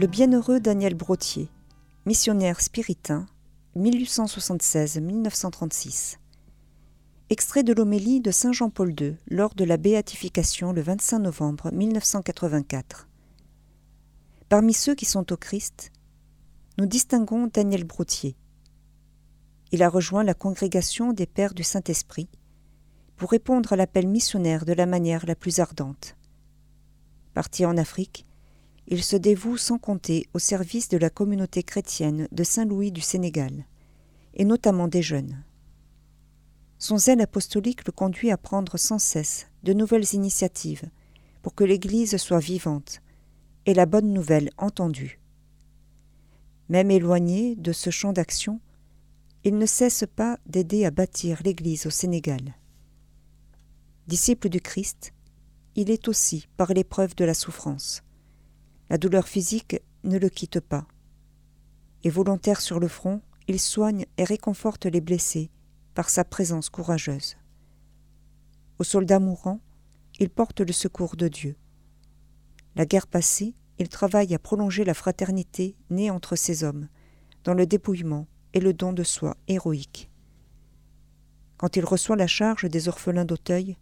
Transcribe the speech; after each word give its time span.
bienheureux 0.00 0.58
Daniel 0.58 0.94
Brotier, 0.94 1.48
missionnaire 2.06 2.60
spiritain, 2.60 3.26
1876-1936. 3.76 6.16
Extrait 7.30 7.62
de 7.62 7.72
l'homélie 7.72 8.20
de 8.20 8.30
Saint 8.30 8.52
Jean-Paul 8.52 8.94
II 8.98 9.16
lors 9.28 9.54
de 9.54 9.64
la 9.64 9.76
béatification 9.76 10.72
le 10.72 10.82
25 10.82 11.18
novembre 11.20 11.70
1984. 11.72 13.08
Parmi 14.48 14.74
ceux 14.74 14.94
qui 14.94 15.04
sont 15.04 15.32
au 15.32 15.36
Christ, 15.36 15.92
nous 16.78 16.86
distinguons 16.86 17.48
Daniel 17.52 17.84
Brotier. 17.84 18.36
Il 19.72 19.82
a 19.82 19.88
rejoint 19.88 20.24
la 20.24 20.34
congrégation 20.34 21.12
des 21.12 21.26
Pères 21.26 21.54
du 21.54 21.62
Saint-Esprit 21.62 22.28
pour 23.16 23.30
répondre 23.30 23.72
à 23.72 23.76
l'appel 23.76 24.08
missionnaire 24.08 24.64
de 24.64 24.72
la 24.72 24.86
manière 24.86 25.26
la 25.26 25.36
plus 25.36 25.60
ardente. 25.60 26.16
Parti 27.34 27.64
en 27.64 27.76
Afrique, 27.76 28.26
il 28.88 29.02
se 29.02 29.16
dévoue 29.16 29.56
sans 29.56 29.78
compter 29.78 30.26
au 30.34 30.38
service 30.38 30.88
de 30.88 30.98
la 30.98 31.10
communauté 31.10 31.62
chrétienne 31.62 32.28
de 32.32 32.44
Saint-Louis 32.44 32.92
du 32.92 33.00
Sénégal, 33.00 33.64
et 34.34 34.44
notamment 34.44 34.88
des 34.88 35.02
jeunes. 35.02 35.44
Son 36.78 36.98
zèle 36.98 37.20
apostolique 37.20 37.86
le 37.86 37.92
conduit 37.92 38.30
à 38.30 38.36
prendre 38.36 38.76
sans 38.76 38.98
cesse 38.98 39.46
de 39.62 39.72
nouvelles 39.72 40.14
initiatives 40.14 40.90
pour 41.42 41.54
que 41.54 41.64
l'Église 41.64 42.16
soit 42.16 42.40
vivante 42.40 43.02
et 43.66 43.74
la 43.74 43.86
bonne 43.86 44.12
nouvelle 44.12 44.50
entendue. 44.58 45.20
Même 46.68 46.90
éloigné 46.90 47.54
de 47.54 47.72
ce 47.72 47.90
champ 47.90 48.12
d'action, 48.12 48.60
il 49.44 49.58
ne 49.58 49.66
cesse 49.66 50.04
pas 50.16 50.38
d'aider 50.46 50.84
à 50.84 50.90
bâtir 50.90 51.40
l'Église 51.44 51.86
au 51.86 51.90
Sénégal. 51.90 52.54
Disciple 54.08 54.48
du 54.48 54.60
Christ, 54.60 55.12
il 55.76 55.90
est 55.90 56.08
aussi 56.08 56.48
par 56.56 56.72
l'épreuve 56.72 57.14
de 57.14 57.24
la 57.24 57.34
souffrance. 57.34 58.02
La 58.92 58.98
douleur 58.98 59.26
physique 59.26 59.80
ne 60.04 60.18
le 60.18 60.28
quitte 60.28 60.60
pas. 60.60 60.86
Et 62.04 62.10
volontaire 62.10 62.60
sur 62.60 62.78
le 62.78 62.88
front, 62.88 63.22
il 63.48 63.58
soigne 63.58 64.04
et 64.18 64.24
réconforte 64.24 64.84
les 64.84 65.00
blessés 65.00 65.50
par 65.94 66.10
sa 66.10 66.24
présence 66.24 66.68
courageuse. 66.68 67.38
Aux 68.78 68.84
soldats 68.84 69.18
mourants, 69.18 69.62
il 70.20 70.28
porte 70.28 70.60
le 70.60 70.74
secours 70.74 71.16
de 71.16 71.28
Dieu. 71.28 71.56
La 72.76 72.84
guerre 72.84 73.06
passée, 73.06 73.54
il 73.78 73.88
travaille 73.88 74.34
à 74.34 74.38
prolonger 74.38 74.84
la 74.84 74.92
fraternité 74.92 75.74
née 75.88 76.10
entre 76.10 76.36
ces 76.36 76.62
hommes, 76.62 76.88
dans 77.44 77.54
le 77.54 77.64
dépouillement 77.64 78.26
et 78.52 78.60
le 78.60 78.74
don 78.74 78.92
de 78.92 79.04
soi 79.04 79.38
héroïque. 79.48 80.10
Quand 81.56 81.76
il 81.76 81.86
reçoit 81.86 82.16
la 82.16 82.26
charge 82.26 82.68
des 82.68 82.88
orphelins 82.88 83.24
d'Auteuil, 83.24 83.78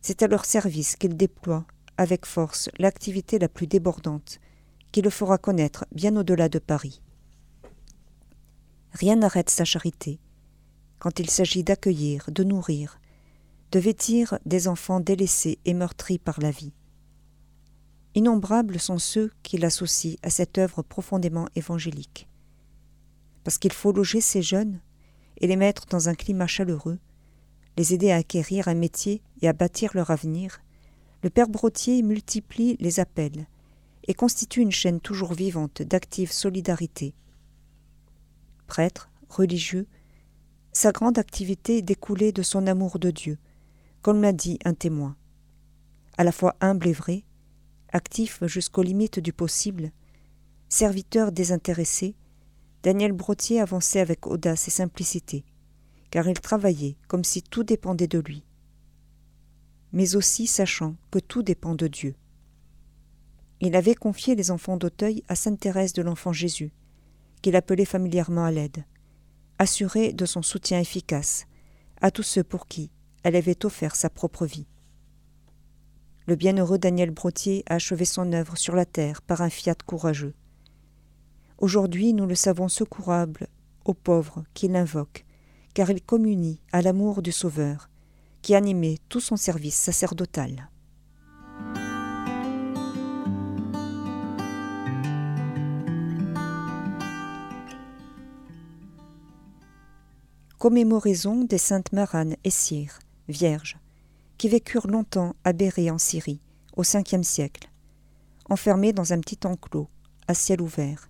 c'est 0.00 0.22
à 0.22 0.28
leur 0.28 0.46
service 0.46 0.96
qu'il 0.96 1.14
déploie 1.14 1.66
avec 2.00 2.24
force 2.24 2.70
l'activité 2.78 3.38
la 3.38 3.50
plus 3.50 3.66
débordante 3.66 4.40
qui 4.90 5.02
le 5.02 5.10
fera 5.10 5.36
connaître 5.36 5.84
bien 5.92 6.16
au-delà 6.16 6.48
de 6.48 6.58
Paris. 6.58 7.02
Rien 8.92 9.16
n'arrête 9.16 9.50
sa 9.50 9.66
charité 9.66 10.18
quand 10.98 11.18
il 11.18 11.28
s'agit 11.28 11.62
d'accueillir, 11.62 12.30
de 12.30 12.42
nourrir, 12.42 12.98
de 13.72 13.78
vêtir 13.78 14.38
des 14.46 14.66
enfants 14.66 15.00
délaissés 15.00 15.58
et 15.66 15.74
meurtris 15.74 16.18
par 16.18 16.40
la 16.40 16.50
vie. 16.50 16.72
Innombrables 18.14 18.80
sont 18.80 18.98
ceux 18.98 19.30
qui 19.42 19.58
l'associent 19.58 20.16
à 20.22 20.30
cette 20.30 20.56
œuvre 20.56 20.82
profondément 20.82 21.48
évangélique. 21.54 22.28
Parce 23.44 23.58
qu'il 23.58 23.72
faut 23.72 23.92
loger 23.92 24.22
ces 24.22 24.40
jeunes 24.40 24.80
et 25.36 25.46
les 25.46 25.56
mettre 25.56 25.84
dans 25.84 26.08
un 26.08 26.14
climat 26.14 26.46
chaleureux, 26.46 26.98
les 27.76 27.92
aider 27.92 28.10
à 28.10 28.16
acquérir 28.16 28.68
un 28.68 28.74
métier 28.74 29.22
et 29.42 29.48
à 29.48 29.52
bâtir 29.52 29.90
leur 29.94 30.10
avenir, 30.10 30.60
le 31.22 31.30
Père 31.30 31.48
Brotier 31.48 32.02
multiplie 32.02 32.76
les 32.80 32.98
appels 33.00 33.46
et 34.08 34.14
constitue 34.14 34.60
une 34.60 34.72
chaîne 34.72 35.00
toujours 35.00 35.34
vivante 35.34 35.82
d'active 35.82 36.32
solidarité. 36.32 37.14
Prêtre, 38.66 39.10
religieux, 39.28 39.86
sa 40.72 40.92
grande 40.92 41.18
activité 41.18 41.82
découlait 41.82 42.32
de 42.32 42.42
son 42.42 42.66
amour 42.66 42.98
de 42.98 43.10
Dieu, 43.10 43.38
comme 44.02 44.22
l'a 44.22 44.32
dit 44.32 44.58
un 44.64 44.74
témoin. 44.74 45.16
À 46.16 46.24
la 46.24 46.32
fois 46.32 46.56
humble 46.60 46.88
et 46.88 46.92
vrai, 46.92 47.24
actif 47.92 48.44
jusqu'aux 48.46 48.82
limites 48.82 49.20
du 49.20 49.32
possible, 49.32 49.90
serviteur 50.68 51.32
désintéressé, 51.32 52.14
Daniel 52.82 53.12
Brotier 53.12 53.60
avançait 53.60 54.00
avec 54.00 54.26
audace 54.26 54.68
et 54.68 54.70
simplicité, 54.70 55.44
car 56.10 56.26
il 56.28 56.40
travaillait 56.40 56.96
comme 57.08 57.24
si 57.24 57.42
tout 57.42 57.64
dépendait 57.64 58.06
de 58.06 58.20
lui, 58.20 58.42
mais 59.92 60.16
aussi 60.16 60.46
sachant 60.46 60.96
que 61.10 61.18
tout 61.18 61.42
dépend 61.42 61.74
de 61.74 61.86
Dieu. 61.86 62.14
Il 63.60 63.76
avait 63.76 63.94
confié 63.94 64.34
les 64.34 64.50
enfants 64.50 64.76
d'Auteuil 64.76 65.22
à 65.28 65.34
Sainte 65.34 65.60
Thérèse 65.60 65.92
de 65.92 66.02
l'Enfant 66.02 66.32
Jésus, 66.32 66.72
qu'il 67.42 67.56
appelait 67.56 67.84
familièrement 67.84 68.44
à 68.44 68.50
l'aide, 68.50 68.84
assurée 69.58 70.12
de 70.12 70.24
son 70.24 70.42
soutien 70.42 70.80
efficace 70.80 71.46
à 72.00 72.10
tous 72.10 72.22
ceux 72.22 72.44
pour 72.44 72.66
qui 72.66 72.90
elle 73.22 73.36
avait 73.36 73.66
offert 73.66 73.96
sa 73.96 74.08
propre 74.08 74.46
vie. 74.46 74.66
Le 76.26 76.36
bienheureux 76.36 76.78
Daniel 76.78 77.10
Brotier 77.10 77.64
a 77.66 77.74
achevé 77.74 78.04
son 78.04 78.32
œuvre 78.32 78.56
sur 78.56 78.74
la 78.74 78.86
terre 78.86 79.20
par 79.20 79.42
un 79.42 79.50
fiat 79.50 79.74
courageux. 79.84 80.34
Aujourd'hui, 81.58 82.14
nous 82.14 82.26
le 82.26 82.34
savons 82.34 82.68
secourable 82.68 83.48
aux 83.84 83.94
pauvres 83.94 84.44
qui 84.54 84.68
l'invoquent, 84.68 85.26
car 85.74 85.90
il 85.90 86.02
communie 86.02 86.62
à 86.72 86.80
l'amour 86.82 87.20
du 87.20 87.32
Sauveur, 87.32 87.89
qui 88.42 88.54
animait 88.54 88.98
tout 89.08 89.20
son 89.20 89.36
service 89.36 89.76
sacerdotal. 89.76 90.68
commémoraison 100.60 101.44
des 101.44 101.56
saintes 101.56 101.90
Marane 101.94 102.36
et 102.44 102.50
Cyr, 102.50 102.98
vierges, 103.28 103.78
qui 104.36 104.46
vécurent 104.50 104.88
longtemps 104.88 105.34
à 105.42 105.54
Béré 105.54 105.90
en 105.90 105.96
Syrie, 105.96 106.42
au 106.76 106.82
Ve 106.82 107.22
siècle, 107.22 107.70
enfermées 108.50 108.92
dans 108.92 109.14
un 109.14 109.20
petit 109.20 109.38
enclos, 109.46 109.88
à 110.28 110.34
ciel 110.34 110.60
ouvert, 110.60 111.08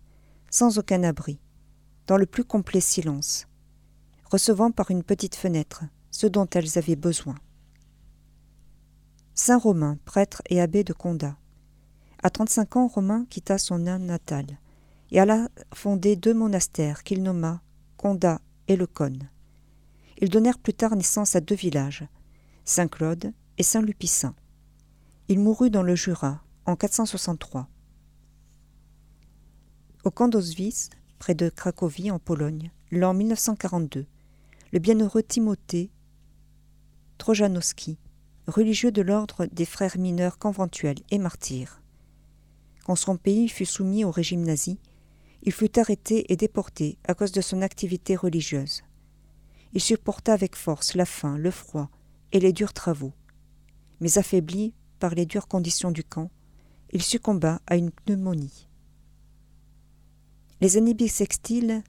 sans 0.52 0.78
aucun 0.78 1.02
abri, 1.02 1.40
dans 2.06 2.16
le 2.16 2.26
plus 2.26 2.44
complet 2.44 2.80
silence, 2.80 3.48
recevant 4.30 4.70
par 4.70 4.92
une 4.92 5.02
petite 5.02 5.34
fenêtre 5.34 5.82
ce 6.10 6.26
dont 6.26 6.48
elles 6.52 6.78
avaient 6.78 6.96
besoin. 6.96 7.36
Saint 9.34 9.58
Romain, 9.58 9.98
prêtre 10.04 10.42
et 10.50 10.60
abbé 10.60 10.84
de 10.84 10.92
Condat. 10.92 11.36
À 12.22 12.30
trente-cinq 12.30 12.76
ans, 12.76 12.88
Romain 12.88 13.24
quitta 13.30 13.56
son 13.56 13.86
âne 13.86 14.06
natal 14.06 14.46
et 15.10 15.20
alla 15.20 15.48
fonder 15.74 16.16
deux 16.16 16.34
monastères 16.34 17.02
qu'il 17.02 17.22
nomma 17.22 17.62
Condat 17.96 18.40
et 18.68 18.76
Le 18.76 18.86
Cône. 18.86 19.28
Ils 20.20 20.28
donnèrent 20.28 20.58
plus 20.58 20.74
tard 20.74 20.96
naissance 20.96 21.34
à 21.34 21.40
deux 21.40 21.54
villages, 21.54 22.04
Saint-Claude 22.64 23.32
et 23.56 23.62
Saint-Lupicin. 23.62 24.34
Il 25.28 25.40
mourut 25.40 25.70
dans 25.70 25.82
le 25.82 25.94
Jura 25.94 26.42
en 26.66 26.76
463. 26.76 27.68
Au 30.04 30.10
camp 30.10 30.30
près 31.18 31.34
de 31.34 31.48
Cracovie 31.48 32.10
en 32.10 32.18
Pologne, 32.18 32.70
l'an 32.90 33.14
1942, 33.14 34.06
le 34.72 34.78
bienheureux 34.78 35.22
Timothée 35.22 35.90
Trojanowski, 37.20 37.98
religieux 38.46 38.92
de 38.92 39.02
l'ordre 39.02 39.44
des 39.44 39.66
frères 39.66 39.98
mineurs 39.98 40.38
conventuels 40.38 41.00
et 41.10 41.18
martyrs. 41.18 41.82
Quand 42.86 42.96
son 42.96 43.18
pays 43.18 43.50
fut 43.50 43.66
soumis 43.66 44.06
au 44.06 44.10
régime 44.10 44.42
nazi, 44.42 44.78
il 45.42 45.52
fut 45.52 45.78
arrêté 45.78 46.32
et 46.32 46.36
déporté 46.36 46.96
à 47.06 47.12
cause 47.12 47.30
de 47.30 47.42
son 47.42 47.60
activité 47.60 48.16
religieuse. 48.16 48.80
Il 49.74 49.82
supporta 49.82 50.32
avec 50.32 50.56
force 50.56 50.94
la 50.94 51.04
faim, 51.04 51.36
le 51.36 51.50
froid 51.50 51.90
et 52.32 52.40
les 52.40 52.54
durs 52.54 52.72
travaux. 52.72 53.12
Mais 54.00 54.16
affaibli 54.16 54.72
par 54.98 55.14
les 55.14 55.26
dures 55.26 55.46
conditions 55.46 55.90
du 55.90 56.02
camp, 56.02 56.30
il 56.90 57.02
succomba 57.02 57.60
à 57.66 57.76
une 57.76 57.90
pneumonie. 57.90 58.66
Les 60.62 60.78
années 60.78 60.94
bissextiles, 60.94 61.82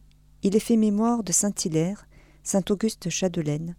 il 0.44 0.58
est 0.58 0.60
fait 0.60 0.76
mémoire 0.76 1.24
de 1.24 1.32
Saint-Hilaire, 1.32 2.06
Saint-Auguste 2.44 3.10
Chadelaine, 3.10 3.78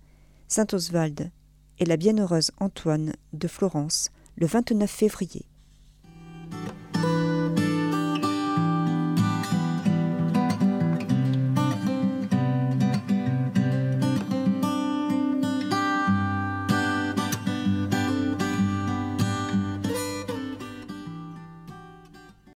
Saint 0.48 0.66
Oswald 0.72 1.30
et 1.78 1.84
la 1.84 1.96
bienheureuse 1.96 2.50
Antoine 2.58 3.12
de 3.32 3.48
Florence 3.48 4.10
le 4.36 4.46
29 4.46 4.90
février. 4.90 5.46